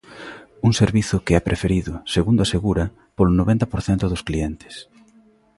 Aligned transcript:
Un 0.67 0.71
servizo 0.81 1.17
que 1.25 1.33
é 1.39 1.41
preferido, 1.49 1.93
segundo 2.15 2.39
asegura, 2.43 2.85
polo 3.15 3.37
noventa 3.39 3.65
por 3.71 3.81
cento 3.87 4.05
dos 4.11 4.25
clientes. 4.27 4.73